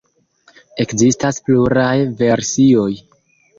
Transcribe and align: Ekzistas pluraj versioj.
Ekzistas 0.85 1.39
pluraj 1.51 1.93
versioj. 2.25 2.91